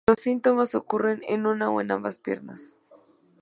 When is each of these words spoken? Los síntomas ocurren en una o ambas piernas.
Los 0.07 0.23
síntomas 0.23 0.73
ocurren 0.73 1.21
en 1.27 1.45
una 1.45 1.69
o 1.69 1.79
ambas 1.79 2.17
piernas. 2.17 2.75